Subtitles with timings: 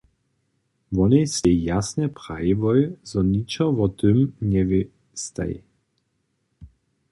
[0.91, 5.53] Wonej stej jasnje prajiłoj, zo ničo wo tym njewěstej.